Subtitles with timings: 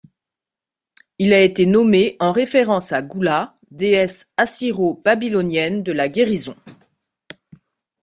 [1.19, 6.55] Il a été nommé en référence à Gula, déesse assyro-babylonienne de la guérison.